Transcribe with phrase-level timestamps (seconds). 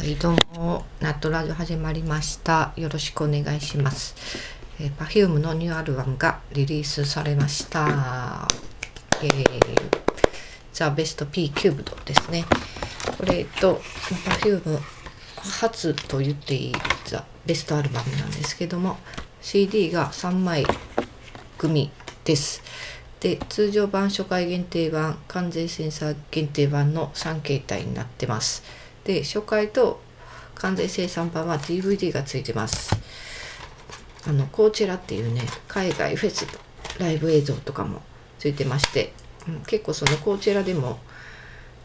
[0.00, 2.72] はい、どうも、ナットラジオ始まりました。
[2.74, 4.14] よろしくお願いします。
[4.80, 8.48] えー、Perfume のニューアルバムがリリースされました。
[9.22, 9.42] えー、
[10.72, 12.46] The Best P Cubed ですね。
[13.18, 13.82] これと、
[14.40, 14.80] Perfume
[15.60, 16.72] 初と言っていい
[17.04, 18.96] The Best アルバムなんですけども、
[19.42, 20.64] CD が3枚
[21.58, 21.90] 組
[22.24, 22.62] です。
[23.20, 28.62] で通常版初回限定版完全センサー限定版の3形態になってます
[29.10, 30.00] で初回と
[30.54, 32.94] 完全生産版は DVD がついてます。
[34.28, 36.46] あのコーチェラっていうね海外フェス
[36.98, 38.02] ライブ映像とかも
[38.38, 39.12] ついてまして、
[39.48, 40.98] うん、結構そのコーチェラでも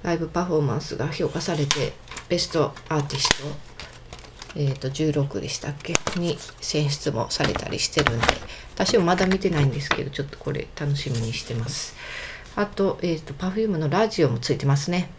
[0.03, 1.93] ライブパフォーマンスが評価されて
[2.27, 3.75] ベストアーティスト
[4.57, 5.93] えー、と16でしたっけ？
[6.17, 8.25] に選出もされたりしてるんで
[8.73, 11.95] 私もまだ見てないんですけどちょっとこれ楽しみにしてます。
[12.55, 15.09] あと,、えー、と Perfume のラジオもついてますね。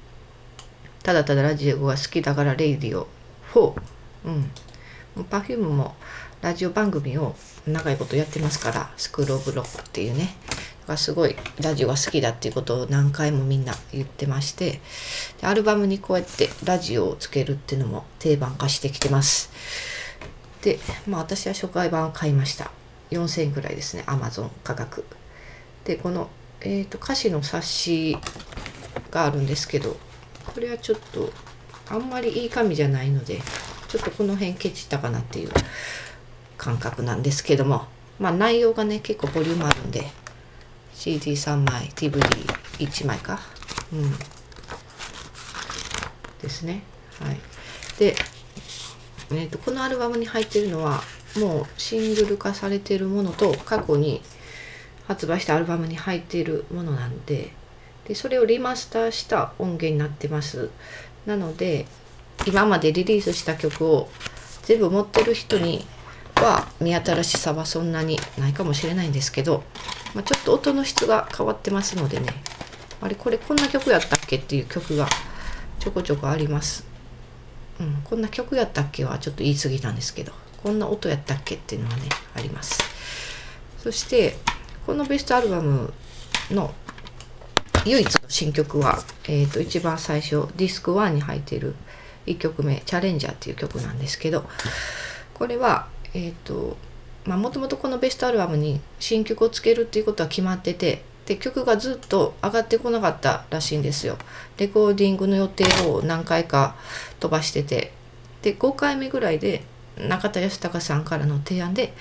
[1.06, 3.06] ただただラジオが好きだからレイディオ
[3.52, 3.80] 4
[4.24, 4.50] うん。
[5.30, 5.94] Perfume も
[6.42, 10.34] ラジオ番組を長いことやってますからスクール・オブ・ロックっていうね。
[10.88, 14.80] がすごいラジオが好きだっていうことを何回もみんな言ってまして
[15.40, 19.52] でアルバムにこうやってラジオをつけるっていうのも定番化してきてます。
[20.62, 22.72] でまあ私は初回版を買いました。
[23.12, 25.04] 4000円ぐらいですねアマゾン価格。
[25.84, 26.30] でこの、
[26.62, 28.18] えーと、歌詞の冊子
[29.12, 29.96] があるんですけど
[30.56, 31.30] これはちょっと
[31.90, 33.42] あんまりいい紙じゃないので
[33.88, 35.50] ちょっとこの辺ケチったかなっていう
[36.56, 37.84] 感覚なんですけども
[38.18, 40.06] まあ内容がね結構ボリュームあるんで
[40.94, 43.38] CD3 枚 DVD1 枚か？
[43.92, 44.12] うん。
[46.40, 46.84] ですね。
[47.20, 47.38] はい。
[47.98, 48.14] で、
[49.30, 51.02] えーと、このアルバムに入ってるのは
[51.38, 54.22] もうシングル化されてるものと過去に
[55.06, 57.52] 発売したアルバムに入っているものなんで
[58.06, 60.70] でそれをリマスターした音源になってます。
[61.26, 61.86] なので
[62.46, 64.08] 今までリリースした曲を
[64.62, 65.84] 全部持ってる人に
[66.36, 69.64] は見新しさはそんなにないかもしれないんですけど、
[70.14, 72.28] まあ、ちょっと音の質が変わってますのでね。
[73.00, 75.06] あれこれこんな曲やったっけっていう曲が
[75.78, 76.86] ちょこちょこあります、
[77.78, 82.82] うん、こんな曲やったっけはちょっと言い過ぎなんですけどこんな音やったっけっていうのがねあります。
[83.78, 84.36] そして
[84.86, 85.92] このベストアルバム
[86.50, 86.74] の
[87.86, 88.98] 唯一の新曲は、
[89.28, 91.74] えー、と一番最初ディスク1に入っている
[92.26, 94.44] 1曲目「チャレンジャー」っていう曲なんですけど
[95.34, 96.76] これはえっ、ー、と
[97.26, 104.16] もともとこのベストアルバムに新曲をつけるっていうことは決まっててで曲がずっと上がってこなかったらしいんですよ。
[104.58, 106.76] レコーディングの予定を何回か
[107.18, 107.92] 飛ばしてて
[108.42, 109.64] で5回目ぐらいで
[109.96, 111.94] 中田泰孝さんからの提案で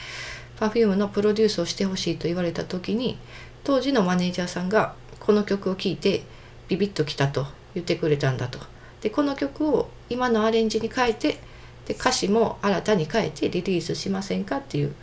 [0.60, 3.18] Perfume のプロデュースをしてほしいと言われた時に
[3.64, 6.24] 当時のマネージャーさんがこの曲を聴いて
[6.68, 8.60] ビビッときたと言ってくれたんだと。
[9.02, 11.40] でこの曲を今のアレンジに変えて
[11.86, 14.96] で歌詞も新たに変えてリリースしませんかっていう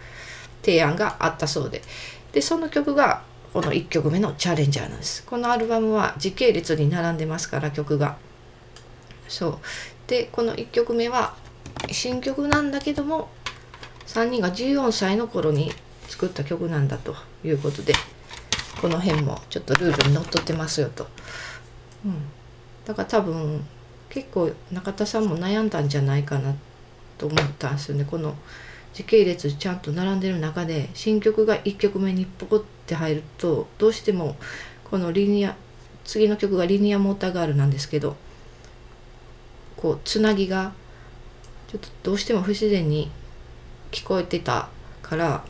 [0.63, 1.83] 提案があったそうで。
[2.33, 3.23] でその曲が
[3.53, 5.25] この1曲目の「チャレンジャー」なんです。
[5.25, 8.17] このアルバムは時系列に並んでますから曲が。
[9.29, 9.59] そう。
[10.07, 11.35] でこの1曲目は
[11.91, 13.29] 新曲なんだけども
[14.07, 15.73] 3人が14歳の頃に
[16.09, 17.15] 作った曲なんだと
[17.45, 17.95] いうことで。
[18.83, 21.07] この辺もちょっとルールにのっとってますよと、
[22.05, 22.15] うん、
[22.85, 23.65] だから多分
[24.11, 26.53] 結構中田さんも悩んだんじゃないかな
[27.17, 28.05] と思ったんですよね。
[28.05, 28.35] この
[28.93, 34.35] 時系列ちゃんと並んでる中で新曲が1曲目にポコって入るとどうしても
[34.83, 35.55] このリニア
[36.05, 38.17] 次の曲がリニアモーターガールなんですけど
[39.77, 40.73] こうつなぎが
[41.69, 43.13] ちょっとどうしても不自然に
[43.93, 44.69] 聞こえてた
[45.03, 45.45] から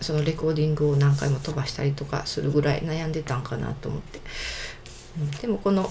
[0.00, 4.20] そのレコーディングを何回も飛ばしたりとかするぐらい悩んでたんかなと思って、
[5.18, 5.90] うん、でもこの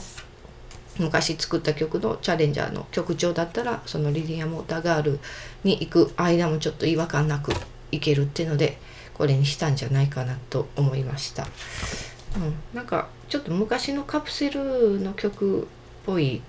[0.99, 5.19] 昔作った曲のチャレンジャーの曲調だったらそのリニアモーターガール
[5.63, 7.51] に行く間もちょっと違和感なく
[7.91, 8.77] いけるっていうので
[9.13, 15.65] これにしたんじゃないかなと思いました、うん、なんかちょっと昔のカプセルの曲っ
[16.05, 16.41] ぽい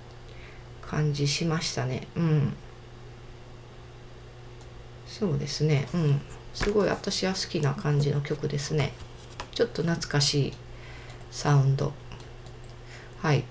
[0.87, 2.07] 感じしましたね。
[2.15, 2.53] うん。
[5.05, 5.87] そうですね。
[5.93, 6.21] うん。
[6.57, 8.91] すごい私は好きな感じの曲ですね。
[9.51, 10.53] ちょっと懐かしい
[11.29, 11.93] サウンド。
[13.21, 13.43] はい。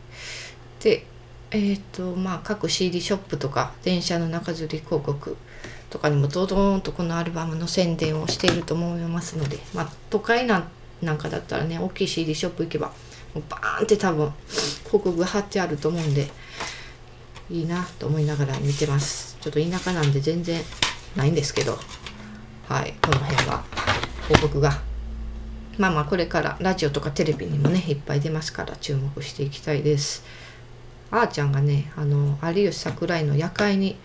[0.81, 1.07] で
[1.53, 5.37] えっ、ー、とまあ各 CD ショップとか電車の中吊り広告
[5.89, 10.69] とかにもドドーンとこのアルバムの宣伝をしていると思いますのでまあ都会なん
[11.01, 12.89] なんかだったらね大きい CD ショップ行けば
[13.35, 14.33] もうバーンって多分
[14.85, 16.27] 広告貼ってあると思うんで
[17.51, 19.39] いいなと思いながら見てます。
[19.41, 20.61] ちょっと田舎なんで全然
[21.15, 21.79] ないんですけど。
[22.69, 23.65] はいこの辺は
[24.25, 24.83] 広告が。
[25.79, 30.25] まあまあこれからラジオとかテレビにもねいっぱい出ますから注目していきたいです。
[31.11, 33.97] あーちゃんがねあの有吉桜井の夜会に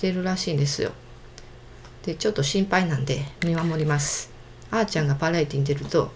[0.00, 0.90] 出るらしいんですよ。
[2.04, 4.32] でちょっと心配なんで見守ります。
[4.70, 6.10] あーちゃんがバラエティに出ると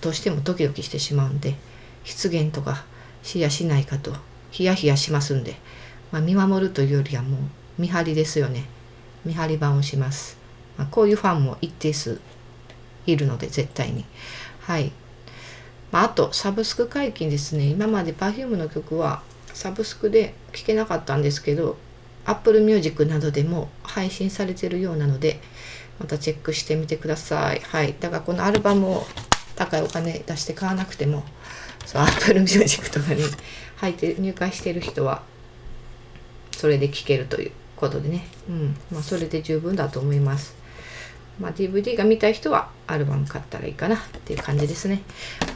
[0.00, 1.54] どうしてもドキドキしてしまうんで
[2.04, 2.84] 失言とか
[3.22, 4.12] しやしないかと
[4.50, 5.56] ヒヤヒヤしますんで、
[6.12, 7.40] まあ、見守るというよりはもう
[7.78, 8.64] 見張りですよね。
[9.24, 10.36] 見張り番をします、
[10.78, 12.20] まあ、こういうファンも一定数
[13.04, 14.04] いるので絶対に。
[14.60, 14.92] はい、
[15.90, 17.66] まあ、あとサブスク解禁ですね。
[17.66, 19.22] 今まで Perfume の曲は
[19.52, 21.76] サブスクで聴けなかったんですけど
[22.24, 25.40] Apple Music などでも配信されてるようなので
[25.98, 27.60] またチェックしてみてください。
[27.60, 27.94] はい。
[27.98, 29.06] だからこのアルバムを
[29.56, 31.24] 高いお金出して買わなくても
[31.84, 33.22] そう Apple Music とかに
[33.76, 35.22] 入って入会してる人は
[36.52, 38.76] それで聴けるということでね、うん。
[38.90, 40.57] まあ、それで十分だと思います。
[41.40, 45.02] まあ、DVD が見たい人はアルバム買ったらいいかなっていう感じですね。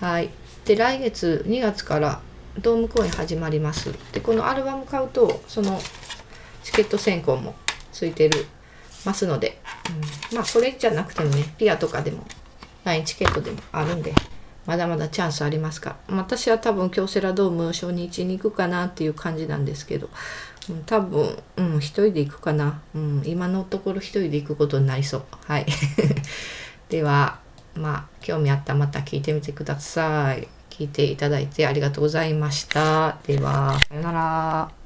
[0.01, 0.31] はい。
[0.65, 2.21] で、来月2月から
[2.61, 3.93] ドーム公演始まります。
[4.13, 5.81] で、このアルバム買うと、その
[6.63, 7.55] チケット選考も
[7.93, 8.47] ついてる
[9.05, 9.61] ますので、
[10.31, 12.25] うん、まあ、それじゃなくてもね、ピアとかでも、
[12.85, 14.13] LINE チケットでもあるんで、
[14.67, 20.09] まだまだチャンスありますから、私は多分京セラドーム初日に行くかなっていう感じなんですけど、
[20.87, 22.81] 多分、うん、一人で行くかな。
[22.95, 25.23] うん、今のところ一人で行くことになりそう。
[25.47, 25.67] はい。
[26.89, 27.41] では、
[27.75, 30.49] まあ、興味あったらまた聞いてみてください。
[30.71, 33.19] 聞いていただいてありがとうございました。
[33.27, 34.73] では、さよなら。